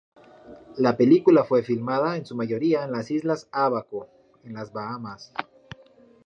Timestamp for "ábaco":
3.51-4.07